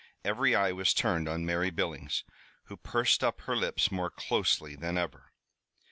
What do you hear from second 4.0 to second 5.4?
closely than ever.